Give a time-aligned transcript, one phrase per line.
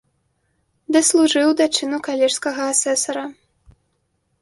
[0.97, 3.25] Даслужыў да чыну калежскага асэсара.